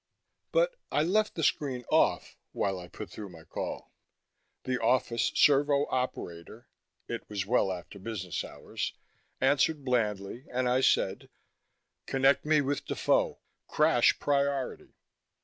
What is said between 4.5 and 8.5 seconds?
The office servo operator (it was well after business